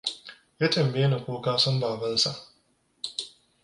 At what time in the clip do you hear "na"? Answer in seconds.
1.43-1.53